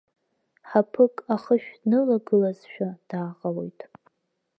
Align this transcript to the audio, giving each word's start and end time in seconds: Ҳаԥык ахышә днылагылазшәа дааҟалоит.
Ҳаԥык 0.69 1.15
ахышә 1.33 1.69
днылагылазшәа 1.81 2.89
дааҟалоит. 3.09 3.79